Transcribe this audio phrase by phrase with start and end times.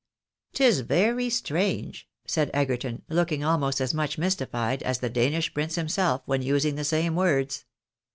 [0.53, 6.23] "'Tis very strange," said Egerton, looking almost as much mystified as the Danish prince himself
[6.25, 7.65] when using the same words.